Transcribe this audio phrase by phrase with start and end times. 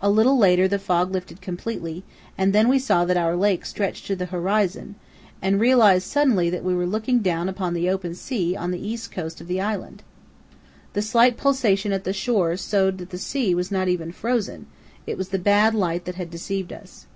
[0.00, 2.04] A little later the fog lifted completely,
[2.38, 4.94] and then we saw that our lake stretched to the horizon,
[5.42, 9.10] and realized suddenly that we were looking down upon the open sea on the east
[9.10, 10.04] coast of the island.
[10.92, 14.66] The slight pulsation at the shore showed that the sea was not even frozen;
[15.08, 17.06] it was the bad light that had deceived us.